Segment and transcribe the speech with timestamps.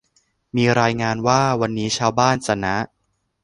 [0.55, 2.75] มีรายงานว่า วันนี้ชาวบ้านจะนะ